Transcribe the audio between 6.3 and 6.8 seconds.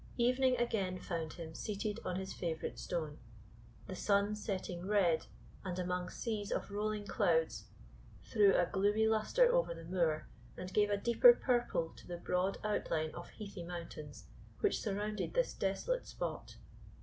of